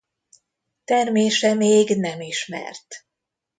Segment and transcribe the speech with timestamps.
[0.83, 3.05] Termése még nem ismert.